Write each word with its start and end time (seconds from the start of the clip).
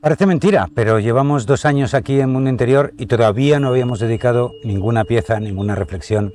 Parece 0.00 0.24
mentira, 0.24 0.70
pero 0.74 0.98
llevamos 0.98 1.44
dos 1.44 1.66
años 1.66 1.92
aquí 1.92 2.20
en 2.20 2.30
Mundo 2.30 2.48
Interior 2.48 2.94
y 2.96 3.04
todavía 3.04 3.60
no 3.60 3.68
habíamos 3.68 4.00
dedicado 4.00 4.54
ninguna 4.64 5.04
pieza, 5.04 5.38
ninguna 5.40 5.74
reflexión 5.74 6.32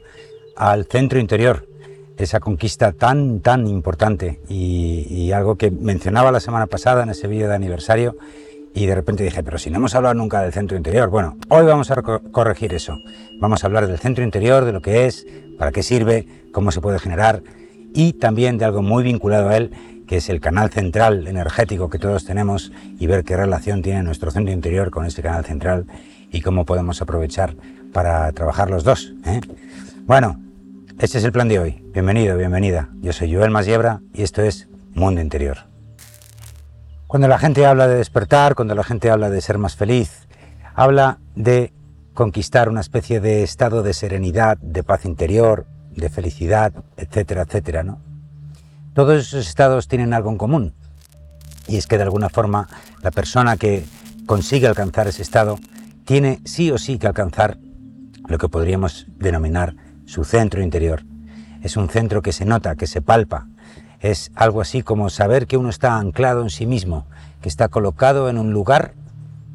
al 0.55 0.85
centro 0.85 1.17
interior, 1.17 1.67
esa 2.15 2.39
conquista 2.39 2.91
tan, 2.91 3.39
tan 3.39 3.65
importante 3.65 4.39
y, 4.47 5.31
algo 5.31 5.55
que 5.55 5.71
mencionaba 5.71 6.31
la 6.31 6.39
semana 6.39 6.67
pasada 6.67 7.01
en 7.01 7.09
ese 7.09 7.27
vídeo 7.27 7.49
de 7.49 7.55
aniversario 7.55 8.15
y 8.75 8.85
de 8.85 8.93
repente 8.93 9.23
dije, 9.23 9.41
pero 9.41 9.57
si 9.57 9.71
no 9.71 9.77
hemos 9.77 9.95
hablado 9.95 10.13
nunca 10.13 10.43
del 10.43 10.53
centro 10.53 10.77
interior, 10.77 11.09
bueno, 11.09 11.35
hoy 11.49 11.65
vamos 11.65 11.89
a 11.89 11.95
corregir 12.03 12.71
eso. 12.71 12.99
Vamos 13.39 13.63
a 13.63 13.67
hablar 13.67 13.87
del 13.87 13.97
centro 13.97 14.23
interior, 14.23 14.63
de 14.63 14.73
lo 14.73 14.81
que 14.83 15.07
es, 15.07 15.25
para 15.57 15.71
qué 15.71 15.81
sirve, 15.81 16.27
cómo 16.51 16.71
se 16.71 16.81
puede 16.81 16.99
generar 16.99 17.41
y 17.95 18.13
también 18.13 18.59
de 18.59 18.65
algo 18.65 18.83
muy 18.83 19.03
vinculado 19.03 19.49
a 19.49 19.57
él 19.57 19.71
que 20.07 20.17
es 20.17 20.29
el 20.29 20.39
canal 20.39 20.69
central 20.69 21.27
energético 21.27 21.89
que 21.89 21.99
todos 21.99 22.25
tenemos 22.25 22.71
y 22.99 23.07
ver 23.07 23.23
qué 23.23 23.35
relación 23.37 23.81
tiene 23.81 24.03
nuestro 24.03 24.31
centro 24.31 24.53
interior 24.53 24.91
con 24.91 25.05
ese 25.05 25.21
canal 25.21 25.45
central 25.45 25.85
y 26.31 26.41
cómo 26.41 26.65
podemos 26.65 27.01
aprovechar 27.01 27.55
para 27.93 28.31
trabajar 28.31 28.69
los 28.69 28.83
dos. 28.83 29.13
¿eh? 29.25 29.41
Bueno, 30.05 30.39
este 30.99 31.17
es 31.17 31.23
el 31.23 31.31
plan 31.31 31.47
de 31.47 31.59
hoy. 31.59 31.83
Bienvenido, 31.93 32.37
bienvenida. 32.37 32.89
Yo 33.01 33.13
soy 33.13 33.33
Joel 33.33 33.51
Masiebra 33.51 34.01
y 34.13 34.23
esto 34.23 34.41
es 34.41 34.67
Mundo 34.93 35.21
Interior. 35.21 35.59
Cuando 37.07 37.27
la 37.27 37.37
gente 37.37 37.65
habla 37.65 37.87
de 37.87 37.95
despertar, 37.95 38.55
cuando 38.55 38.75
la 38.75 38.83
gente 38.83 39.09
habla 39.09 39.29
de 39.29 39.41
ser 39.41 39.57
más 39.57 39.75
feliz, 39.75 40.27
habla 40.73 41.19
de 41.35 41.71
conquistar 42.13 42.69
una 42.69 42.81
especie 42.81 43.19
de 43.19 43.43
estado 43.43 43.83
de 43.83 43.93
serenidad, 43.93 44.57
de 44.57 44.83
paz 44.83 45.05
interior, 45.05 45.65
de 45.95 46.09
felicidad, 46.09 46.73
etcétera, 46.97 47.43
etcétera, 47.43 47.83
¿no? 47.83 48.04
Todos 48.95 49.27
esos 49.27 49.45
estados 49.45 49.89
tienen 49.89 50.13
algo 50.13 50.31
en 50.31 50.37
común, 50.37 50.73
y 51.67 51.75
es 51.75 51.85
que 51.85 51.97
de 51.97 52.03
alguna 52.03 52.29
forma 52.29 52.69
la 53.01 53.11
persona 53.11 53.57
que 53.57 53.83
consigue 54.25 54.67
alcanzar 54.67 55.05
ese 55.09 55.21
estado 55.21 55.59
tiene 56.05 56.39
sí 56.45 56.71
o 56.71 56.77
sí 56.77 56.97
que 56.97 57.05
alcanzar 57.05 57.57
lo 58.25 58.37
que 58.37 58.47
podríamos 58.47 59.05
denominar 59.17 59.75
su 60.05 60.23
centro 60.23 60.63
interior. 60.63 61.03
Es 61.61 61.75
un 61.75 61.89
centro 61.89 62.21
que 62.21 62.31
se 62.31 62.45
nota, 62.45 62.77
que 62.77 62.87
se 62.87 63.01
palpa. 63.01 63.49
Es 63.99 64.31
algo 64.33 64.61
así 64.61 64.81
como 64.81 65.09
saber 65.09 65.45
que 65.45 65.57
uno 65.57 65.67
está 65.67 65.97
anclado 65.97 66.41
en 66.41 66.49
sí 66.49 66.65
mismo, 66.65 67.05
que 67.41 67.49
está 67.49 67.67
colocado 67.67 68.29
en 68.29 68.37
un 68.37 68.53
lugar 68.53 68.93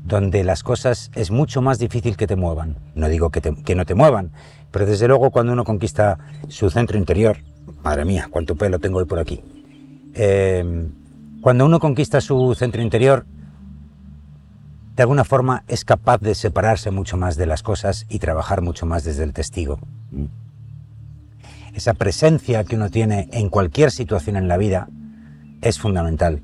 donde 0.05 0.44
las 0.44 0.62
cosas 0.62 1.11
es 1.14 1.30
mucho 1.30 1.62
más 1.62 1.78
difícil 1.78 2.18
que 2.18 2.27
te 2.27 2.36
muevan. 2.36 2.77
No 2.94 3.08
digo 3.08 3.30
que, 3.30 3.41
que 3.41 3.74
no 3.74 3.86
te 3.86 3.94
muevan, 3.94 4.33
pero 4.70 4.84
desde 4.84 5.08
luego 5.08 5.30
cuando 5.30 5.55
uno 5.55 5.64
conquista 5.64 6.18
su 6.48 6.68
centro 6.68 6.98
interior, 6.98 7.38
Madre 7.83 8.05
mía, 8.05 8.28
cuánto 8.30 8.56
pelo 8.56 8.78
tengo 8.78 8.98
hoy 8.98 9.06
por 9.06 9.19
aquí. 9.19 9.41
Eh, 10.14 10.89
cuando 11.41 11.64
uno 11.64 11.80
conquista 11.80 12.20
su 12.20 12.55
centro 12.55 12.83
interior, 12.83 13.25
de 14.97 15.02
alguna 15.02 15.25
forma 15.25 15.64
es 15.69 15.84
capaz 15.84 16.20
de 16.20 16.34
separarse 16.34 16.91
mucho 16.91 17.17
más 17.17 17.36
de 17.36 17.47
las 17.47 17.62
cosas 17.62 18.05
y 18.11 18.19
trabajar 18.19 18.61
mucho 18.61 18.84
más 18.84 19.05
desde 19.05 19.25
el 19.25 19.33
testigo. 19.33 19.78
Esa 21.72 21.94
presencia 21.94 22.64
que 22.64 22.77
uno 22.77 22.91
tiene 22.91 23.28
en 23.33 23.48
cualquier 23.48 23.92
situación 23.92 24.36
en 24.36 24.48
la 24.48 24.58
vida 24.58 24.89
es 25.62 25.78
fundamental. 25.78 26.42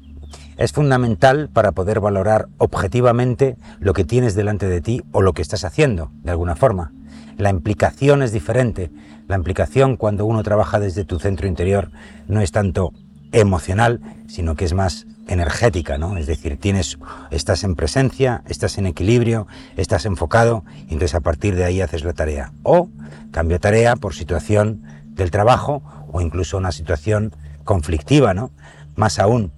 Es 0.57 0.73
fundamental 0.73 1.51
para 1.53 1.73
poder 1.73 2.01
valorar 2.01 2.49
objetivamente 2.57 3.57
lo 3.79 3.93
que 3.93 4.05
tienes 4.05 4.35
delante 4.35 4.67
de 4.69 4.81
ti 4.81 5.03
o 5.13 5.21
lo 5.21 5.35
que 5.35 5.43
estás 5.43 5.65
haciendo, 5.65 6.11
de 6.23 6.31
alguna 6.31 6.57
forma. 6.57 6.93
La 7.37 7.51
implicación 7.51 8.23
es 8.23 8.33
diferente. 8.33 8.91
La 9.29 9.37
implicación 9.37 9.97
cuando 9.97 10.25
uno 10.25 10.43
trabaja 10.43 10.81
desde 10.81 11.05
tu 11.05 11.19
centro 11.19 11.47
interior 11.47 11.91
no 12.29 12.41
es 12.41 12.53
tanto 12.53 12.93
emocional, 13.33 14.01
sino 14.27 14.55
que 14.55 14.65
es 14.65 14.73
más 14.73 15.07
energética, 15.29 15.99
¿no? 15.99 16.17
Es 16.17 16.27
decir, 16.27 16.57
tienes, 16.59 16.99
estás 17.31 17.65
en 17.65 17.75
presencia, 17.75 18.43
estás 18.47 18.79
en 18.79 18.87
equilibrio, 18.87 19.47
estás 19.77 20.07
enfocado, 20.07 20.65
y 20.89 20.95
entonces 20.95 21.15
a 21.15 21.21
partir 21.21 21.57
de 21.57 21.65
ahí 21.65 21.81
haces 21.81 22.05
la 22.05 22.13
tarea. 22.13 22.53
O 22.63 22.89
cambio 23.33 23.61
tarea 23.61 23.97
por 23.97 24.15
situación 24.15 24.83
del 25.09 25.31
trabajo 25.31 25.83
o 26.13 26.21
incluso 26.21 26.57
una 26.57 26.73
situación 26.73 27.35
conflictiva, 27.65 28.35
¿no? 28.35 28.53
Más 28.95 29.19
aún, 29.19 29.53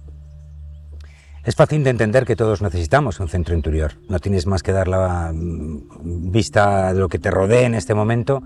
es 1.49 1.55
fácil 1.55 1.83
de 1.83 1.89
entender 1.89 2.25
que 2.25 2.35
todos 2.35 2.61
necesitamos 2.61 3.19
un 3.19 3.27
centro 3.27 3.55
interior. 3.55 3.93
No 4.07 4.19
tienes 4.19 4.45
más 4.45 4.61
que 4.61 4.71
dar 4.71 4.87
la 4.87 5.31
mm, 5.33 6.31
vista 6.31 6.93
de 6.93 6.99
lo 6.99 7.09
que 7.09 7.17
te 7.17 7.31
rodea 7.31 7.63
en 7.63 7.73
este 7.73 7.95
momento 7.95 8.43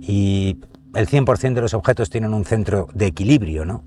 y 0.00 0.60
el 0.94 1.08
100% 1.08 1.54
de 1.54 1.60
los 1.60 1.74
objetos 1.74 2.10
tienen 2.10 2.32
un 2.32 2.44
centro 2.44 2.86
de 2.94 3.06
equilibrio, 3.06 3.64
¿no? 3.64 3.82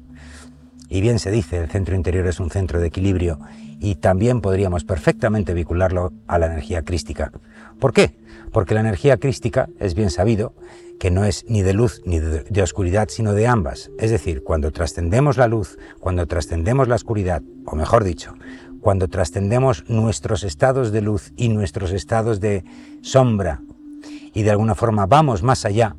Y 0.89 1.01
bien 1.01 1.19
se 1.19 1.31
dice, 1.31 1.57
el 1.57 1.69
centro 1.69 1.95
interior 1.95 2.27
es 2.27 2.39
un 2.39 2.49
centro 2.49 2.79
de 2.79 2.87
equilibrio 2.87 3.39
y 3.79 3.95
también 3.95 4.41
podríamos 4.41 4.83
perfectamente 4.83 5.53
vincularlo 5.53 6.13
a 6.27 6.39
la 6.39 6.47
energía 6.47 6.83
crística. 6.83 7.31
¿Por 7.79 7.93
qué? 7.93 8.15
Porque 8.51 8.73
la 8.73 8.79
energía 8.79 9.17
crística 9.17 9.69
es 9.79 9.93
bien 9.93 10.09
sabido 10.09 10.53
que 10.99 11.11
no 11.11 11.25
es 11.25 11.45
ni 11.47 11.61
de 11.61 11.73
luz 11.73 12.01
ni 12.05 12.19
de, 12.19 12.61
oscuridad, 12.61 13.09
sino 13.09 13.33
de 13.33 13.47
ambas. 13.47 13.91
Es 13.99 14.11
decir, 14.11 14.43
cuando 14.43 14.71
trascendemos 14.71 15.37
la 15.37 15.47
luz, 15.47 15.77
cuando 15.99 16.25
trascendemos 16.25 16.87
la 16.87 16.95
oscuridad, 16.95 17.41
o 17.65 17.75
mejor 17.75 18.03
dicho, 18.03 18.33
cuando 18.81 19.07
trascendemos 19.07 19.87
nuestros 19.89 20.43
estados 20.43 20.91
de 20.91 21.01
luz 21.01 21.33
y 21.35 21.49
nuestros 21.49 21.91
estados 21.91 22.39
de 22.39 22.63
sombra, 23.01 23.61
y 24.33 24.43
de 24.43 24.51
alguna 24.51 24.75
forma 24.75 25.05
vamos 25.05 25.43
más 25.43 25.65
allá, 25.65 25.95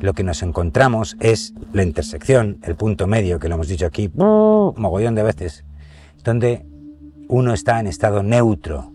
lo 0.00 0.12
que 0.14 0.24
nos 0.24 0.42
encontramos 0.42 1.16
es 1.20 1.54
la 1.72 1.82
intersección, 1.82 2.58
el 2.62 2.74
punto 2.74 3.06
medio, 3.06 3.38
que 3.38 3.48
lo 3.48 3.54
hemos 3.54 3.68
dicho 3.68 3.86
aquí, 3.86 4.10
mogollón 4.14 5.14
de 5.14 5.22
veces, 5.22 5.64
donde 6.24 6.66
uno 7.28 7.52
está 7.52 7.78
en 7.80 7.86
estado 7.86 8.22
neutro, 8.22 8.92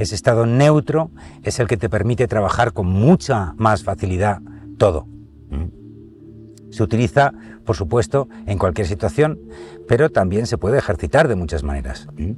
ese 0.00 0.14
estado 0.14 0.46
neutro 0.46 1.10
es 1.42 1.60
el 1.60 1.66
que 1.66 1.76
te 1.76 1.90
permite 1.90 2.26
trabajar 2.26 2.72
con 2.72 2.86
mucha 2.86 3.52
más 3.58 3.84
facilidad 3.84 4.40
todo. 4.78 5.06
¿Mm? 5.50 6.70
Se 6.72 6.82
utiliza, 6.82 7.32
por 7.66 7.76
supuesto, 7.76 8.26
en 8.46 8.56
cualquier 8.56 8.86
situación, 8.86 9.38
pero 9.86 10.08
también 10.08 10.46
se 10.46 10.56
puede 10.56 10.78
ejercitar 10.78 11.28
de 11.28 11.34
muchas 11.34 11.64
maneras. 11.64 12.08
¿Mm? 12.16 12.32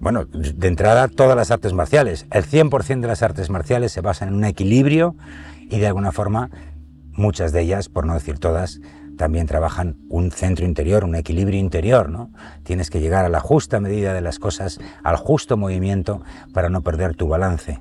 Bueno, 0.00 0.24
de 0.24 0.66
entrada, 0.66 1.06
todas 1.06 1.36
las 1.36 1.52
artes 1.52 1.72
marciales. 1.72 2.26
El 2.32 2.44
100% 2.44 3.00
de 3.00 3.06
las 3.06 3.22
artes 3.22 3.48
marciales 3.48 3.92
se 3.92 4.00
basan 4.00 4.30
en 4.30 4.34
un 4.34 4.44
equilibrio 4.44 5.14
y 5.70 5.78
de 5.78 5.86
alguna 5.86 6.10
forma, 6.10 6.50
muchas 7.16 7.52
de 7.52 7.62
ellas, 7.62 7.88
por 7.88 8.06
no 8.06 8.14
decir 8.14 8.38
todas, 8.38 8.80
también 9.16 9.46
trabajan 9.46 9.96
un 10.08 10.30
centro 10.30 10.64
interior, 10.64 11.04
un 11.04 11.14
equilibrio 11.14 11.58
interior, 11.58 12.10
¿no? 12.10 12.30
Tienes 12.62 12.90
que 12.90 13.00
llegar 13.00 13.24
a 13.24 13.28
la 13.28 13.40
justa 13.40 13.80
medida 13.80 14.12
de 14.12 14.20
las 14.20 14.38
cosas, 14.38 14.80
al 15.02 15.16
justo 15.16 15.56
movimiento 15.56 16.22
para 16.52 16.68
no 16.68 16.82
perder 16.82 17.14
tu 17.14 17.28
balance. 17.28 17.80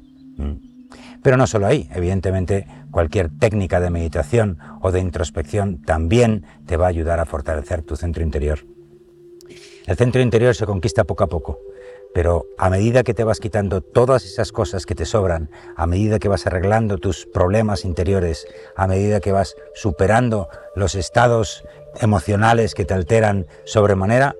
Pero 1.23 1.37
no 1.37 1.47
solo 1.47 1.67
ahí, 1.67 1.89
evidentemente 1.93 2.67
cualquier 2.91 3.29
técnica 3.29 3.79
de 3.79 3.89
meditación 3.89 4.59
o 4.81 4.91
de 4.91 4.99
introspección 4.99 5.81
también 5.81 6.45
te 6.65 6.77
va 6.77 6.85
a 6.85 6.89
ayudar 6.89 7.19
a 7.19 7.25
fortalecer 7.25 7.81
tu 7.81 7.95
centro 7.95 8.23
interior. 8.23 8.59
El 9.85 9.97
centro 9.97 10.21
interior 10.21 10.55
se 10.55 10.65
conquista 10.65 11.03
poco 11.03 11.23
a 11.23 11.27
poco. 11.27 11.59
Pero 12.13 12.45
a 12.57 12.69
medida 12.69 13.03
que 13.03 13.13
te 13.13 13.23
vas 13.23 13.39
quitando 13.39 13.81
todas 13.81 14.25
esas 14.25 14.51
cosas 14.51 14.85
que 14.85 14.95
te 14.95 15.05
sobran, 15.05 15.49
a 15.75 15.87
medida 15.87 16.19
que 16.19 16.27
vas 16.27 16.45
arreglando 16.45 16.97
tus 16.97 17.25
problemas 17.25 17.85
interiores, 17.85 18.47
a 18.75 18.87
medida 18.87 19.19
que 19.19 19.31
vas 19.31 19.55
superando 19.73 20.47
los 20.75 20.95
estados 20.95 21.63
emocionales 21.99 22.75
que 22.75 22.85
te 22.85 22.93
alteran 22.93 23.47
sobremanera, 23.65 24.35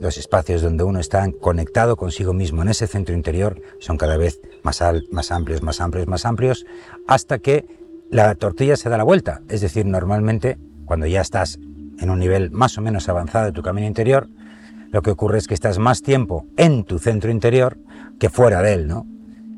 los 0.00 0.18
espacios 0.18 0.62
donde 0.62 0.82
uno 0.82 0.98
está 0.98 1.30
conectado 1.40 1.96
consigo 1.96 2.32
mismo 2.32 2.62
en 2.62 2.68
ese 2.68 2.88
centro 2.88 3.14
interior 3.14 3.62
son 3.78 3.96
cada 3.96 4.16
vez 4.16 4.40
más, 4.62 4.82
más 5.10 5.30
amplios, 5.30 5.62
más 5.62 5.80
amplios, 5.80 6.08
más 6.08 6.26
amplios, 6.26 6.66
hasta 7.06 7.38
que 7.38 7.66
la 8.10 8.34
tortilla 8.34 8.76
se 8.76 8.88
da 8.88 8.98
la 8.98 9.04
vuelta. 9.04 9.42
Es 9.48 9.60
decir, 9.60 9.86
normalmente 9.86 10.58
cuando 10.86 11.06
ya 11.06 11.20
estás 11.20 11.58
en 12.00 12.10
un 12.10 12.18
nivel 12.18 12.50
más 12.50 12.76
o 12.78 12.80
menos 12.82 13.08
avanzado 13.08 13.46
de 13.46 13.52
tu 13.52 13.62
camino 13.62 13.86
interior, 13.86 14.28
lo 14.92 15.02
que 15.02 15.10
ocurre 15.10 15.38
es 15.38 15.48
que 15.48 15.54
estás 15.54 15.78
más 15.78 16.02
tiempo 16.02 16.46
en 16.56 16.84
tu 16.84 16.98
centro 16.98 17.30
interior 17.30 17.78
que 18.20 18.28
fuera 18.28 18.62
de 18.62 18.74
él, 18.74 18.86
¿no? 18.86 19.06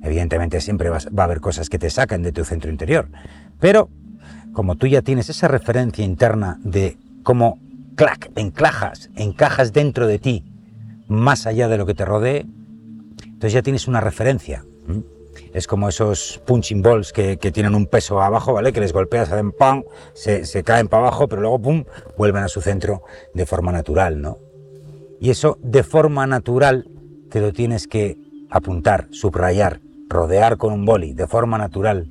Evidentemente 0.03 0.61
siempre 0.61 0.91
va 0.91 0.99
a 0.99 1.25
haber 1.25 1.41
cosas 1.41 1.69
que 1.69 1.79
te 1.79 1.91
sacan 1.91 2.23
de 2.23 2.33
tu 2.33 2.45
centro 2.45 2.71
interior, 2.71 3.09
pero 3.59 3.91
como 4.53 4.77
tú 4.77 4.87
ya 4.87 5.03
tienes 5.03 5.29
esa 5.29 5.49
referencia 5.49 6.05
interna 6.05 6.59
de 6.63 6.97
cómo 7.25 7.59
clac, 7.97 8.31
enclajas, 8.37 9.11
encajas 9.17 9.73
dentro 9.73 10.07
de 10.07 10.21
ti, 10.21 10.45
más 11.09 11.47
allá 11.47 11.69
de 11.69 11.79
lo 11.79 11.87
que 11.87 11.95
te 11.95 12.05
rodee, 12.05 12.47
entonces 13.25 13.53
ya 13.53 13.63
tienes 13.63 13.89
una 13.89 14.01
referencia. 14.01 14.65
Es 15.53 15.67
como 15.67 15.89
esos 15.89 16.41
punching 16.47 16.83
balls 16.83 17.13
que, 17.13 17.37
tienen 17.37 17.75
un 17.75 17.87
peso 17.87 18.23
abajo, 18.23 18.53
¿vale? 18.53 18.73
Que 18.73 18.81
les 18.81 18.93
golpeas, 18.93 19.33
hacen 19.33 19.51
¡pam! 19.51 19.83
Se, 20.13 20.45
se 20.45 20.63
caen 20.63 20.87
para 20.87 21.05
abajo, 21.05 21.27
pero 21.27 21.43
luego 21.43 21.61
¡pum! 21.61 21.85
vuelven 22.17 22.45
a 22.45 22.49
su 22.49 22.61
centro 22.61 23.03
de 23.33 23.47
forma 23.47 23.73
natural, 23.73 24.21
¿no? 24.21 24.39
Y 25.21 25.31
eso 25.31 25.59
de 25.63 25.83
forma 25.83 26.27
natural 26.27 26.89
te 27.31 27.41
lo 27.41 27.53
tienes 27.53 27.87
que 27.87 28.19
apuntar, 28.51 29.09
subrayar, 29.11 29.81
rodear 30.09 30.57
con 30.57 30.73
un 30.73 30.85
boli, 30.85 31.15
de 31.15 31.27
forma 31.27 31.59
natural. 31.59 32.11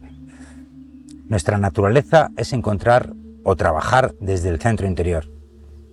Nuestra 1.28 1.58
naturaleza 1.58 2.32
es 2.36 2.54
encontrar 2.54 3.14
o 3.44 3.56
trabajar 3.56 4.14
desde 4.20 4.50
el 4.50 4.60
centro 4.60 4.88
interior. 4.88 5.32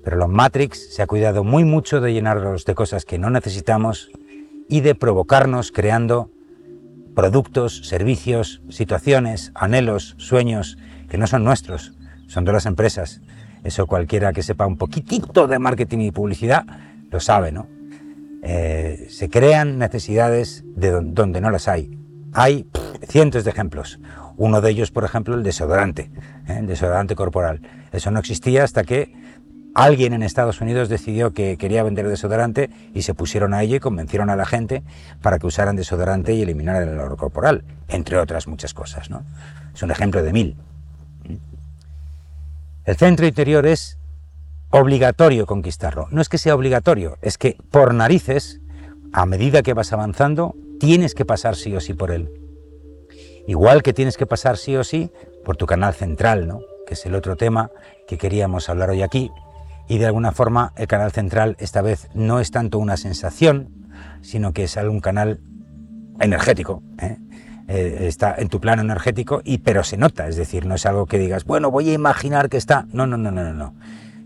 Pero 0.03 0.17
los 0.17 0.29
Matrix 0.29 0.95
se 0.95 1.03
ha 1.03 1.07
cuidado 1.07 1.45
muy 1.45 1.65
mucho 1.65 2.01
de 2.01 2.13
llenarlos 2.13 2.65
de 2.65 2.75
cosas 2.75 3.05
que 3.05 3.19
no 3.19 3.31
necesitamos 3.31 4.11
y 4.69 4.81
de 4.81 4.95
provocarnos 4.95 5.73
creando 5.73 6.31
productos, 7.15 7.87
servicios, 7.87 8.63
situaciones, 8.71 9.53
anhelos, 9.55 10.15
sueños 10.19 10.79
que 11.09 11.19
no 11.19 11.27
son 11.27 11.45
nuestros, 11.45 11.93
son 12.29 12.45
de 12.45 12.53
las 12.53 12.67
empresas. 12.67 13.21
Eso 13.63 13.87
cualquiera 13.87 14.33
que 14.33 14.43
sepa 14.43 14.67
un 14.67 14.79
poquitito 14.79 15.47
de 15.47 15.59
marketing 15.59 15.99
y 15.99 16.11
publicidad 16.13 16.65
lo 17.11 17.21
sabe, 17.21 17.53
¿no? 17.53 17.67
Eh, 18.43 19.07
se 19.11 19.29
crean 19.29 19.79
necesidades 19.79 20.65
de 20.65 20.91
donde 20.91 21.41
no 21.41 21.51
las 21.51 21.69
hay. 21.69 21.99
Hay 22.33 22.67
cientos 23.07 23.45
de 23.45 23.51
ejemplos. 23.51 24.01
Uno 24.37 24.61
de 24.61 24.71
ellos, 24.71 24.91
por 24.91 25.05
ejemplo, 25.05 25.35
el 25.35 25.43
desodorante, 25.43 26.11
¿eh? 26.49 26.59
el 26.61 26.67
desodorante 26.67 27.15
corporal. 27.15 27.61
Eso 27.93 28.11
no 28.11 28.21
existía 28.21 28.65
hasta 28.65 28.85
que 28.85 29.13
alguien 29.75 30.13
en 30.15 30.23
Estados 30.23 30.61
Unidos 30.61 30.89
decidió 30.89 31.33
que 31.33 31.57
quería 31.59 31.83
vender 31.83 32.09
desodorante 32.09 32.71
y 32.95 33.03
se 33.03 33.15
pusieron 33.15 33.53
a 33.53 33.63
ello 33.63 33.77
y 33.77 33.81
convencieron 33.81 34.31
a 34.31 34.37
la 34.37 34.47
gente 34.47 34.83
para 35.21 35.39
que 35.39 35.47
usaran 35.47 35.77
desodorante 35.77 36.33
y 36.33 36.43
eliminaran 36.43 36.89
el 36.89 36.99
olor 36.99 37.17
corporal, 37.17 37.65
entre 37.89 38.17
otras 38.17 38.49
muchas 38.49 38.73
cosas. 38.73 39.11
¿no? 39.11 39.23
Es 39.75 39.83
un 39.83 39.91
ejemplo 39.91 40.23
de 40.23 40.33
mil. 40.33 40.57
El 42.85 42.97
centro 42.97 43.27
interior 43.27 43.67
es 43.67 44.00
obligatorio 44.71 45.47
conquistarlo. 45.47 46.09
No 46.11 46.21
es 46.21 46.29
que 46.29 46.39
sea 46.39 46.55
obligatorio, 46.55 47.19
es 47.23 47.39
que 47.39 47.57
por 47.71 47.95
narices, 47.95 48.61
a 49.13 49.27
medida 49.27 49.63
que 49.63 49.75
vas 49.75 49.93
avanzando, 49.93 50.55
tienes 50.79 51.15
que 51.15 51.25
pasar 51.25 51.57
sí 51.57 51.75
o 51.75 51.81
sí 51.81 51.95
por 51.95 52.11
él. 52.11 52.31
Igual 53.47 53.83
que 53.83 53.93
tienes 53.93 54.17
que 54.17 54.27
pasar 54.27 54.57
sí 54.57 54.77
o 54.77 54.85
sí 54.85 55.11
por 55.45 55.57
tu 55.57 55.67
canal 55.67 55.95
central, 55.95 56.47
¿no? 56.47 56.61
que 56.87 56.95
es 56.95 57.07
el 57.07 57.15
otro 57.15 57.37
tema 57.37 57.71
que 58.07 58.19
queríamos 58.19 58.69
hablar 58.69 58.91
hoy 58.91 59.03
aquí. 59.03 59.31
Y 59.89 59.99
de 59.99 60.07
alguna 60.07 60.33
forma 60.33 60.73
el 60.77 60.87
canal 60.87 61.11
central 61.11 61.57
esta 61.59 61.83
vez 61.83 62.09
no 62.15 62.39
es 62.39 62.53
tanto 62.53 62.79
una 62.79 62.97
sensación, 62.97 63.69
sino 64.23 64.53
que 64.53 64.65
es 64.65 64.77
algún 64.77 65.01
canal 65.01 65.41
energético. 66.21 66.83
¿eh? 67.01 67.17
Eh, 67.67 68.07
está 68.09 68.35
en 68.39 68.49
tu 68.49 68.61
plano 68.61 68.83
energético, 68.83 69.43
y, 69.45 69.59
pero 69.59 69.85
se 69.85 69.97
nota, 69.97 70.29
es 70.29 70.37
decir, 70.37 70.67
no 70.67 70.75
es 70.75 70.87
algo 70.87 71.07
que 71.07 71.19
digas, 71.19 71.45
bueno, 71.45 71.71
voy 71.71 71.91
a 71.91 71.93
imaginar 71.93 72.49
que 72.49 72.57
está. 72.57 72.87
No, 72.93 73.07
no, 73.07 73.17
no, 73.17 73.31
no, 73.31 73.45
no, 73.45 73.53
no. 73.53 73.75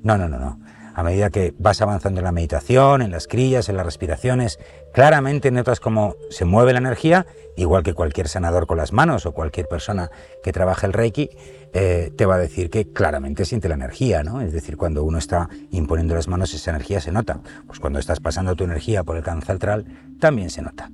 No, 0.04 0.18
no, 0.18 0.28
no, 0.28 0.38
no. 0.38 0.60
A 0.94 1.02
medida 1.02 1.30
que 1.30 1.52
vas 1.58 1.82
avanzando 1.82 2.20
en 2.20 2.24
la 2.24 2.30
meditación, 2.30 3.02
en 3.02 3.10
las 3.10 3.26
crillas, 3.26 3.68
en 3.68 3.76
las 3.76 3.84
respiraciones, 3.84 4.60
claramente 4.92 5.50
notas 5.50 5.80
cómo 5.80 6.14
se 6.30 6.44
mueve 6.44 6.72
la 6.72 6.78
energía, 6.78 7.26
igual 7.56 7.82
que 7.82 7.94
cualquier 7.94 8.28
sanador 8.28 8.68
con 8.68 8.76
las 8.76 8.92
manos 8.92 9.26
o 9.26 9.32
cualquier 9.32 9.66
persona 9.66 10.10
que 10.44 10.52
trabaja 10.52 10.86
el 10.86 10.92
Reiki, 10.92 11.30
eh, 11.72 12.12
te 12.16 12.26
va 12.26 12.36
a 12.36 12.38
decir 12.38 12.70
que 12.70 12.92
claramente 12.92 13.44
siente 13.44 13.68
la 13.68 13.74
energía, 13.74 14.22
¿no? 14.22 14.40
Es 14.40 14.52
decir, 14.52 14.76
cuando 14.76 15.02
uno 15.02 15.18
está 15.18 15.48
imponiendo 15.72 16.14
las 16.14 16.28
manos, 16.28 16.54
esa 16.54 16.70
energía 16.70 17.00
se 17.00 17.10
nota. 17.10 17.40
Pues 17.66 17.80
cuando 17.80 17.98
estás 17.98 18.20
pasando 18.20 18.54
tu 18.54 18.62
energía 18.62 19.02
por 19.02 19.16
el 19.16 19.24
canal 19.24 19.42
central, 19.42 19.86
también 20.20 20.50
se 20.50 20.62
nota. 20.62 20.90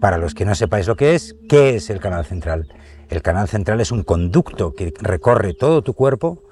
Para 0.00 0.18
los 0.18 0.34
que 0.34 0.44
no 0.44 0.54
sepáis 0.54 0.86
lo 0.86 0.96
que 0.96 1.14
es, 1.14 1.36
¿qué 1.48 1.76
es 1.76 1.88
el 1.88 2.00
canal 2.00 2.26
central? 2.26 2.68
El 3.08 3.22
canal 3.22 3.48
central 3.48 3.80
es 3.80 3.92
un 3.92 4.02
conducto 4.02 4.74
que 4.74 4.92
recorre 5.00 5.54
todo 5.54 5.80
tu 5.80 5.94
cuerpo 5.94 6.42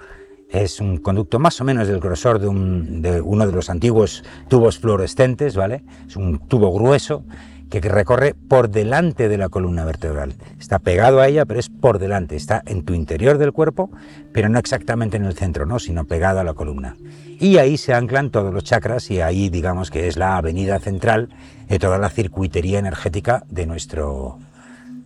es 0.52 0.80
un 0.80 0.98
conducto 0.98 1.38
más 1.38 1.60
o 1.60 1.64
menos 1.64 1.88
del 1.88 1.98
grosor 1.98 2.38
de, 2.38 2.48
uno 2.48 3.46
de 3.46 3.52
los 3.52 3.70
antiguos 3.70 4.22
tubos 4.48 4.78
fluorescentes, 4.78 5.56
¿vale? 5.56 5.82
Es 6.06 6.16
un 6.16 6.38
tubo 6.46 6.72
grueso 6.72 7.24
que 7.70 7.80
recorre 7.80 8.34
por 8.34 8.68
delante 8.68 9.30
de 9.30 9.38
la 9.38 9.48
columna 9.48 9.86
vertebral. 9.86 10.34
Está 10.60 10.78
pegado 10.78 11.20
a 11.20 11.28
ella, 11.28 11.46
pero 11.46 11.58
es 11.58 11.70
por 11.70 11.98
delante. 11.98 12.36
Está 12.36 12.62
en 12.66 12.84
tu 12.84 12.92
interior 12.92 13.38
del 13.38 13.52
cuerpo, 13.52 13.90
pero 14.34 14.50
no 14.50 14.58
exactamente 14.58 15.16
en 15.16 15.24
el 15.24 15.32
centro, 15.32 15.64
¿no? 15.64 15.78
sino 15.78 16.04
pegado 16.04 16.40
a 16.40 16.44
la 16.44 16.52
columna. 16.52 16.96
Y 17.40 17.56
ahí 17.56 17.78
se 17.78 17.94
anclan 17.94 18.30
todos 18.30 18.52
los 18.52 18.62
chakras 18.62 19.10
y 19.10 19.22
ahí 19.22 19.48
digamos 19.48 19.90
que 19.90 20.06
es 20.06 20.18
la 20.18 20.36
avenida 20.36 20.80
central 20.80 21.30
de 21.66 21.78
toda 21.78 21.96
la 21.96 22.10
circuitería 22.10 22.78
energética 22.78 23.42
de 23.48 23.64
nuestro, 23.64 24.38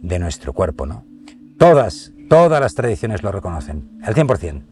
de 0.01 0.19
nuestro 0.19 0.53
cuerpo. 0.53 0.87
¿no? 0.87 1.05
Todas, 1.59 2.13
todas 2.29 2.61
las 2.61 2.75
tradiciones 2.75 3.23
lo 3.23 3.31
reconocen, 3.31 4.01
al 4.03 4.17
100%. 4.17 4.63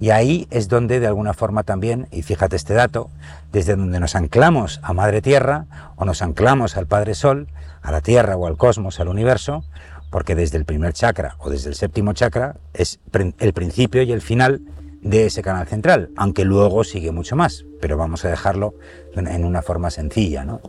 Y 0.00 0.10
ahí 0.10 0.46
es 0.50 0.68
donde 0.68 1.00
de 1.00 1.06
alguna 1.06 1.34
forma 1.34 1.62
también, 1.62 2.08
y 2.10 2.22
fíjate 2.22 2.56
este 2.56 2.74
dato, 2.74 3.10
desde 3.52 3.76
donde 3.76 4.00
nos 4.00 4.16
anclamos 4.16 4.80
a 4.82 4.92
Madre 4.92 5.22
Tierra 5.22 5.66
o 5.96 6.04
nos 6.04 6.20
anclamos 6.20 6.76
al 6.76 6.86
Padre 6.86 7.14
Sol, 7.14 7.48
a 7.80 7.92
la 7.92 8.00
Tierra 8.00 8.36
o 8.36 8.46
al 8.46 8.56
cosmos, 8.56 9.00
al 9.00 9.08
universo, 9.08 9.64
porque 10.10 10.34
desde 10.34 10.58
el 10.58 10.64
primer 10.64 10.92
chakra 10.92 11.36
o 11.38 11.50
desde 11.50 11.70
el 11.70 11.74
séptimo 11.74 12.12
chakra 12.12 12.56
es 12.72 13.00
el 13.38 13.52
principio 13.52 14.02
y 14.02 14.12
el 14.12 14.20
final 14.20 14.62
de 15.00 15.26
ese 15.26 15.42
canal 15.42 15.66
central, 15.66 16.10
aunque 16.16 16.44
luego 16.44 16.82
sigue 16.82 17.12
mucho 17.12 17.36
más, 17.36 17.64
pero 17.80 17.96
vamos 17.96 18.24
a 18.24 18.28
dejarlo 18.28 18.74
en 19.14 19.44
una 19.44 19.62
forma 19.62 19.90
sencilla. 19.90 20.44
¿no? 20.44 20.60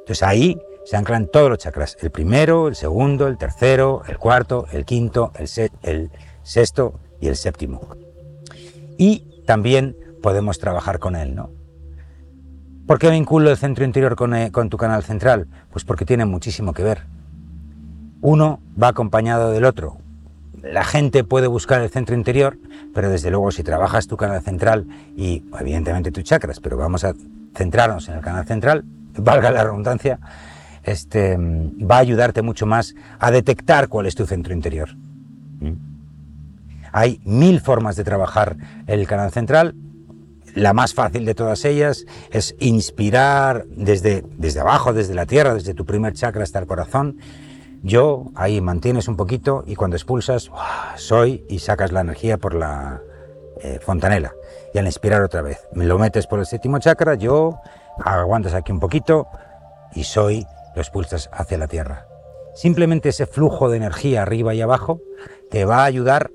Entonces 0.00 0.22
ahí 0.22 0.60
se 0.84 0.96
anclan 0.96 1.28
todos 1.28 1.50
los 1.50 1.58
chakras, 1.58 1.96
el 2.00 2.10
primero, 2.10 2.68
el 2.68 2.74
segundo, 2.74 3.28
el 3.28 3.38
tercero, 3.38 4.02
el 4.08 4.18
cuarto, 4.18 4.66
el 4.72 4.84
quinto, 4.84 5.32
el, 5.36 5.48
el 5.82 6.10
sexto 6.42 6.94
y 7.20 7.28
el 7.28 7.36
séptimo. 7.36 7.80
Y 8.98 9.24
también 9.46 9.96
podemos 10.22 10.58
trabajar 10.58 10.98
con 10.98 11.16
él, 11.16 11.34
¿no? 11.34 11.50
¿Por 12.86 12.98
qué 12.98 13.08
vinculo 13.10 13.50
el 13.50 13.56
centro 13.56 13.84
interior 13.84 14.16
con, 14.16 14.34
eh, 14.34 14.50
con 14.50 14.68
tu 14.68 14.76
canal 14.76 15.04
central? 15.04 15.46
Pues 15.70 15.84
porque 15.84 16.04
tiene 16.04 16.24
muchísimo 16.24 16.72
que 16.72 16.82
ver. 16.82 17.04
Uno 18.20 18.60
va 18.80 18.88
acompañado 18.88 19.52
del 19.52 19.64
otro. 19.64 19.98
La 20.62 20.84
gente 20.84 21.24
puede 21.24 21.46
buscar 21.46 21.80
el 21.82 21.90
centro 21.90 22.14
interior, 22.14 22.58
pero 22.92 23.08
desde 23.08 23.30
luego 23.30 23.50
si 23.52 23.62
trabajas 23.62 24.08
tu 24.08 24.16
canal 24.16 24.42
central 24.42 24.86
y 25.16 25.44
evidentemente 25.58 26.10
tus 26.10 26.24
chakras, 26.24 26.60
pero 26.60 26.76
vamos 26.76 27.04
a 27.04 27.14
centrarnos 27.54 28.08
en 28.08 28.16
el 28.16 28.20
canal 28.20 28.44
central, 28.44 28.84
valga 29.16 29.50
la 29.50 29.64
redundancia, 29.64 30.18
este, 30.82 31.36
va 31.38 31.96
a 31.96 32.00
ayudarte 32.00 32.42
mucho 32.42 32.66
más 32.66 32.94
a 33.18 33.30
detectar 33.30 33.88
cuál 33.88 34.06
es 34.06 34.14
tu 34.14 34.26
centro 34.26 34.52
interior. 34.52 34.96
¿Mm? 35.60 35.89
Hay 36.92 37.20
mil 37.24 37.60
formas 37.60 37.96
de 37.96 38.04
trabajar 38.04 38.56
el 38.86 39.06
canal 39.06 39.30
central. 39.30 39.74
La 40.54 40.72
más 40.72 40.94
fácil 40.94 41.24
de 41.24 41.34
todas 41.34 41.64
ellas 41.64 42.06
es 42.30 42.56
inspirar 42.58 43.66
desde, 43.68 44.24
desde 44.36 44.60
abajo, 44.60 44.92
desde 44.92 45.14
la 45.14 45.26
tierra, 45.26 45.54
desde 45.54 45.74
tu 45.74 45.86
primer 45.86 46.14
chakra 46.14 46.42
hasta 46.42 46.58
el 46.58 46.66
corazón. 46.66 47.18
Yo, 47.82 48.26
ahí 48.34 48.60
mantienes 48.60 49.08
un 49.08 49.16
poquito 49.16 49.64
y 49.66 49.76
cuando 49.76 49.96
expulsas, 49.96 50.50
soy 50.96 51.44
y 51.48 51.60
sacas 51.60 51.92
la 51.92 52.00
energía 52.00 52.36
por 52.36 52.54
la 52.54 53.00
eh, 53.62 53.78
fontanela. 53.80 54.32
Y 54.74 54.78
al 54.78 54.86
inspirar 54.86 55.22
otra 55.22 55.40
vez, 55.40 55.58
me 55.72 55.86
lo 55.86 55.98
metes 55.98 56.26
por 56.26 56.38
el 56.38 56.46
séptimo 56.46 56.78
chakra, 56.78 57.14
yo 57.14 57.60
aguantas 58.04 58.54
aquí 58.54 58.72
un 58.72 58.80
poquito 58.80 59.28
y 59.94 60.04
soy, 60.04 60.46
lo 60.74 60.82
expulsas 60.82 61.30
hacia 61.32 61.58
la 61.58 61.68
tierra. 61.68 62.06
Simplemente 62.54 63.10
ese 63.10 63.26
flujo 63.26 63.70
de 63.70 63.76
energía 63.76 64.22
arriba 64.22 64.54
y 64.54 64.60
abajo 64.60 65.00
te 65.50 65.64
va 65.64 65.78
a 65.78 65.84
ayudar 65.84 66.30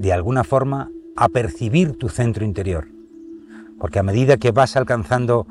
de 0.00 0.14
alguna 0.14 0.44
forma 0.44 0.90
a 1.14 1.28
percibir 1.28 1.92
tu 1.98 2.08
centro 2.08 2.44
interior. 2.44 2.88
Porque 3.78 3.98
a 3.98 4.02
medida 4.02 4.38
que 4.38 4.50
vas 4.50 4.76
alcanzando 4.76 5.46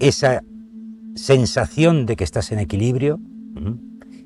esa 0.00 0.42
sensación 1.14 2.04
de 2.06 2.16
que 2.16 2.24
estás 2.24 2.50
en 2.50 2.58
equilibrio, 2.58 3.20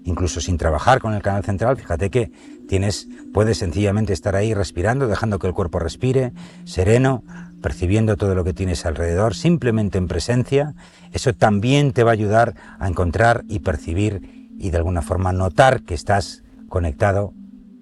incluso 0.04 0.40
sin 0.40 0.56
trabajar 0.56 1.00
con 1.00 1.12
el 1.12 1.20
canal 1.20 1.44
central, 1.44 1.76
fíjate 1.76 2.08
que 2.08 2.32
tienes, 2.66 3.08
puedes 3.34 3.58
sencillamente 3.58 4.14
estar 4.14 4.34
ahí 4.34 4.54
respirando, 4.54 5.08
dejando 5.08 5.38
que 5.38 5.46
el 5.46 5.52
cuerpo 5.52 5.78
respire, 5.78 6.32
sereno, 6.64 7.22
percibiendo 7.60 8.16
todo 8.16 8.34
lo 8.34 8.44
que 8.44 8.54
tienes 8.54 8.86
alrededor, 8.86 9.34
simplemente 9.34 9.98
en 9.98 10.08
presencia, 10.08 10.74
eso 11.12 11.34
también 11.34 11.92
te 11.92 12.02
va 12.02 12.12
a 12.12 12.14
ayudar 12.14 12.54
a 12.78 12.88
encontrar 12.88 13.44
y 13.46 13.58
percibir 13.58 14.48
y 14.58 14.70
de 14.70 14.78
alguna 14.78 15.02
forma 15.02 15.32
notar 15.32 15.82
que 15.82 15.94
estás 15.94 16.44
conectado 16.68 17.34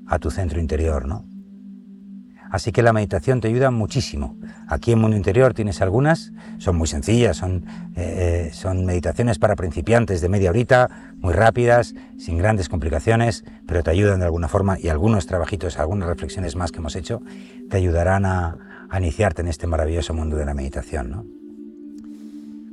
a 0.08 0.18
tu 0.18 0.32
centro 0.32 0.58
interior, 0.58 1.06
¿no? 1.06 1.33
Así 2.54 2.70
que 2.70 2.82
la 2.82 2.92
meditación 2.92 3.40
te 3.40 3.49
ayuda 3.49 3.73
muchísimo. 3.73 4.37
Aquí 4.68 4.92
en 4.92 5.00
Mundo 5.00 5.16
Interior 5.16 5.54
tienes 5.54 5.82
algunas, 5.82 6.32
son 6.58 6.76
muy 6.76 6.87
sencillas, 6.87 7.37
son, 7.37 7.64
eh, 7.96 8.50
son 8.52 8.87
meditaciones 8.87 9.40
para 9.40 9.56
principiantes 9.56 10.20
de 10.20 10.28
media 10.28 10.50
horita, 10.50 10.88
muy 11.16 11.32
rápidas, 11.32 11.96
sin 12.16 12.38
grandes 12.38 12.68
complicaciones, 12.68 13.44
pero 13.66 13.82
te 13.82 13.90
ayudan 13.90 14.20
de 14.20 14.26
alguna 14.26 14.46
forma 14.46 14.78
y 14.78 14.87
algunos 14.87 15.26
trabajitos, 15.26 15.80
algunas 15.80 16.08
reflexiones 16.08 16.54
más 16.54 16.70
que 16.70 16.78
hemos 16.78 16.94
hecho, 16.94 17.23
te 17.70 17.76
ayudarán 17.76 18.25
a, 18.25 18.56
iniciarte 18.96 19.42
en 19.42 19.49
este 19.49 19.66
maravilloso 19.66 20.14
mundo 20.14 20.37
de 20.37 20.44
la 20.44 20.54
meditación. 20.54 21.26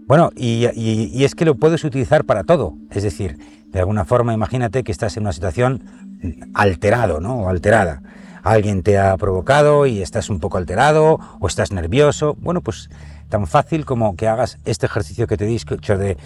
Bueno, 0.05 0.29
y, 0.35 0.67
y, 0.75 1.23
es 1.23 1.33
que 1.33 1.43
lo 1.43 1.55
puedes 1.55 1.83
utilizar 1.83 2.23
para 2.25 2.43
todo, 2.43 2.77
es 2.91 3.01
decir, 3.01 3.39
de 3.71 3.79
alguna 3.79 4.05
forma 4.05 4.31
imagínate 4.31 4.83
que 4.83 4.91
estás 4.91 5.17
en 5.17 5.23
una 5.23 5.33
situación 5.33 5.81
alterado, 6.53 7.19
¿no? 7.19 7.45
O 7.45 7.49
alterada 7.49 8.03
alguien 8.43 8.83
te 8.83 8.97
ha 8.97 9.15
provocado 9.17 9.85
y 9.85 10.01
estás 10.01 10.29
un 10.29 10.39
poco 10.39 10.57
alterado 10.57 11.19
o 11.39 11.47
estás 11.47 11.71
nervioso, 11.71 12.35
bueno, 12.39 12.61
pues 12.61 12.89
tan 13.29 13.47
fácil 13.47 13.85
como 13.85 14.15
que 14.15 14.27
hagas 14.27 14.57
este 14.65 14.85
ejercicio 14.85 15.27
que 15.27 15.37
te 15.37 15.45
he 15.45 15.47
dicho 15.47 15.77
de 15.97 16.17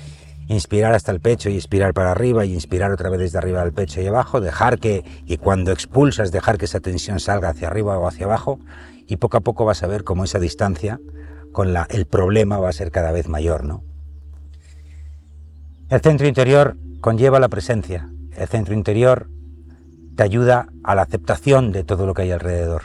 inspirar 0.48 0.94
hasta 0.94 1.12
el 1.12 1.20
pecho 1.20 1.50
y 1.50 1.56
expirar 1.56 1.94
para 1.94 2.12
arriba 2.12 2.46
y 2.46 2.54
inspirar 2.54 2.92
otra 2.92 3.10
vez 3.10 3.20
desde 3.20 3.38
arriba 3.38 3.62
al 3.62 3.74
pecho 3.74 4.02
y 4.02 4.08
abajo, 4.08 4.42
dejar 4.42 4.80
que, 4.80 5.04
y 5.26 5.38
cuando 5.38 5.72
expulsas, 5.72 6.32
dejar 6.32 6.58
que 6.58 6.66
esa 6.66 6.80
tensión 6.80 7.20
salga 7.20 7.50
hacia 7.50 7.68
arriba 7.68 7.98
o 7.98 8.08
hacia 8.08 8.26
abajo 8.26 8.60
y 9.08 9.18
poco 9.18 9.38
a 9.38 9.42
poco 9.42 9.66
vas 9.66 9.84
a 9.84 9.88
ver 9.88 10.04
cómo 10.04 10.24
esa 10.24 10.40
distancia 10.40 11.00
con 11.52 11.74
la, 11.74 11.88
el 11.90 12.06
problema 12.06 12.58
va 12.60 12.70
a 12.70 12.74
ser 12.74 12.92
cada 12.92 13.12
vez 13.12 13.28
mayor, 13.28 13.64
¿no? 13.64 13.84
El 15.90 16.02
centro 16.02 16.28
interior 16.28 16.78
conlleva 17.00 17.40
la 17.40 17.48
presencia. 17.48 18.10
El 18.36 18.48
centro 18.48 18.74
interior 18.74 19.30
te 20.16 20.24
ayuda 20.24 20.68
a 20.84 20.96
la 20.96 21.04
aceptación 21.04 21.72
de 21.72 21.84
todo 21.84 22.06
lo 22.06 22.14
que 22.14 22.24
hay 22.24 22.32
alrededor. 22.32 22.84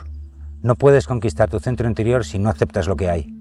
No 0.63 0.75
puedes 0.75 1.07
conquistar 1.07 1.49
tu 1.49 1.61
centro 1.61 1.89
interior 1.89 2.25
si 2.25 2.39
no 2.39 2.51
aceptas 2.51 2.87
lo 2.87 2.97
que 2.97 3.09
hay. 3.09 3.35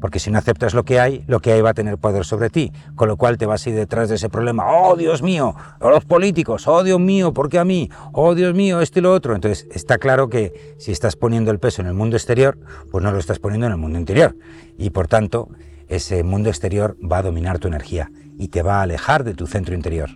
Porque 0.00 0.18
si 0.18 0.30
no 0.30 0.38
aceptas 0.38 0.72
lo 0.72 0.84
que 0.84 0.98
hay, 0.98 1.24
lo 1.26 1.40
que 1.40 1.52
hay 1.52 1.60
va 1.60 1.70
a 1.70 1.74
tener 1.74 1.98
poder 1.98 2.24
sobre 2.24 2.48
ti, 2.48 2.72
con 2.96 3.06
lo 3.06 3.16
cual 3.18 3.36
te 3.36 3.44
vas 3.44 3.66
a 3.66 3.70
ir 3.70 3.76
detrás 3.76 4.08
de 4.08 4.14
ese 4.14 4.30
problema. 4.30 4.64
Oh, 4.66 4.96
Dios 4.96 5.22
mío, 5.22 5.54
los 5.80 6.04
políticos, 6.06 6.66
oh, 6.66 6.82
Dios 6.82 6.98
mío, 6.98 7.34
¿por 7.34 7.50
qué 7.50 7.58
a 7.58 7.64
mí? 7.64 7.90
Oh, 8.12 8.34
Dios 8.34 8.54
mío, 8.54 8.80
esto 8.80 8.98
y 8.98 9.02
lo 9.02 9.12
otro. 9.12 9.34
Entonces, 9.34 9.68
está 9.72 9.98
claro 9.98 10.28
que 10.28 10.74
si 10.78 10.90
estás 10.90 11.16
poniendo 11.16 11.50
el 11.50 11.58
peso 11.58 11.82
en 11.82 11.88
el 11.88 11.94
mundo 11.94 12.16
exterior, 12.16 12.58
pues 12.90 13.04
no 13.04 13.12
lo 13.12 13.18
estás 13.18 13.38
poniendo 13.38 13.66
en 13.66 13.72
el 13.72 13.78
mundo 13.78 13.98
interior. 13.98 14.36
Y 14.78 14.90
por 14.90 15.06
tanto, 15.06 15.50
ese 15.88 16.24
mundo 16.24 16.48
exterior 16.48 16.96
va 17.00 17.18
a 17.18 17.22
dominar 17.22 17.58
tu 17.58 17.68
energía 17.68 18.10
y 18.38 18.48
te 18.48 18.62
va 18.62 18.78
a 18.78 18.82
alejar 18.82 19.22
de 19.22 19.34
tu 19.34 19.46
centro 19.46 19.74
interior. 19.74 20.08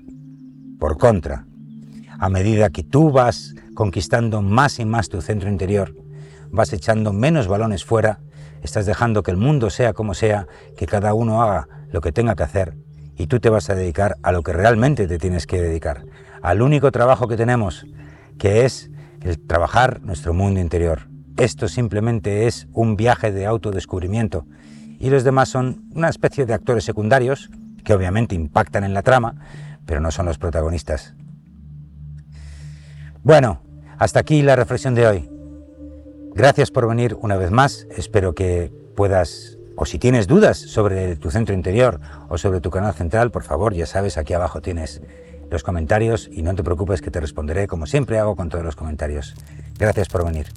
Por 0.79 0.97
contra, 0.97 1.47
a 2.25 2.31
medida 2.31 2.71
que 2.71 2.83
tú 2.83 3.11
vas 3.11 3.54
conquistando 3.75 4.40
más 4.40 4.78
y 4.78 4.87
más 4.87 5.11
tu 5.11 5.21
centro 5.21 5.50
interior, 5.50 5.95
vas 6.50 6.73
echando 6.73 7.12
menos 7.12 7.49
balones 7.49 7.85
fuera, 7.85 8.21
estás 8.62 8.87
dejando 8.87 9.23
que 9.23 9.31
el 9.31 9.37
mundo 9.37 9.69
sea 9.69 9.93
como 9.93 10.14
sea, 10.14 10.47
que 10.75 10.87
cada 10.87 11.12
uno 11.12 11.43
haga 11.43 11.69
lo 11.93 12.00
que 12.00 12.12
tenga 12.12 12.35
que 12.35 12.43
hacer 12.43 12.78
y 13.14 13.26
tú 13.26 13.40
te 13.40 13.50
vas 13.50 13.69
a 13.69 13.75
dedicar 13.75 14.16
a 14.23 14.33
lo 14.33 14.43
que 14.43 14.54
realmente 14.54 15.07
te 15.07 15.19
tienes 15.19 15.47
que 15.47 15.61
dedicar, 15.61 16.07
al 16.40 16.62
único 16.62 16.90
trabajo 16.93 17.28
que 17.28 17.37
tenemos, 17.37 17.85
que 18.38 18.64
es 18.64 18.90
el 19.21 19.47
trabajar 19.47 20.00
nuestro 20.00 20.33
mundo 20.33 20.61
interior. 20.61 21.11
Esto 21.37 21.69
simplemente 21.69 22.47
es 22.47 22.69
un 22.73 22.97
viaje 22.97 23.33
de 23.33 23.45
autodescubrimiento 23.45 24.47
y 24.99 25.11
los 25.11 25.25
demás 25.25 25.50
son 25.50 25.85
una 25.95 26.09
especie 26.09 26.47
de 26.47 26.54
actores 26.54 26.85
secundarios 26.85 27.50
que 27.85 27.93
obviamente 27.93 28.35
impactan 28.35 28.83
en 28.83 28.95
la 28.95 29.02
trama, 29.02 29.35
pero 29.85 30.00
no 30.00 30.11
son 30.11 30.25
los 30.25 30.38
protagonistas. 30.38 31.14
Bueno, 33.25 33.62
hasta 33.97 34.21
aquí 34.21 34.43
la 34.43 34.54
reflexión 34.54 34.95
de 34.95 35.07
hoy. 35.07 35.31
Gracias 36.35 36.71
por 36.71 36.87
venir 36.87 37.16
una 37.19 37.38
vez 37.38 37.50
más. 37.50 37.87
Espero 37.97 38.35
que 38.35 38.71
puedas, 38.95 39.57
o 39.76 39.87
si 39.87 39.99
tienes 39.99 40.26
dudas 40.26 40.59
sobre 40.59 41.16
tu 41.16 41.31
centro 41.31 41.54
interior 41.54 42.00
o 42.28 42.37
sobre 42.37 42.61
tu 42.61 42.69
canal 42.69 42.93
central, 42.93 43.31
por 43.31 43.43
favor, 43.43 43.73
ya 43.73 43.87
sabes, 43.87 44.19
aquí 44.19 44.35
abajo 44.35 44.61
tienes 44.61 45.00
los 45.50 45.62
comentarios 45.62 46.28
y 46.31 46.43
no 46.43 46.54
te 46.54 46.62
preocupes 46.62 47.00
que 47.00 47.11
te 47.11 47.19
responderé 47.19 47.66
como 47.66 47.87
siempre 47.87 48.19
hago 48.19 48.37
con 48.37 48.50
todos 48.50 48.62
los 48.62 48.76
comentarios. 48.76 49.35
Gracias 49.78 50.09
por 50.09 50.23
venir. 50.26 50.49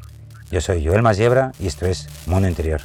Yo 0.52 0.60
soy 0.60 0.86
Joel 0.86 1.04
Masiebra 1.04 1.54
y 1.60 1.68
esto 1.68 1.86
es 1.86 2.10
Mundo 2.28 2.50
Interior. 2.50 2.82